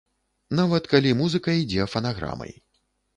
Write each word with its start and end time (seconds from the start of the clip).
Нават 0.59 0.87
калі 0.93 1.11
музыка 1.19 1.55
ідзе 1.57 1.85
фанаграмай. 1.93 2.51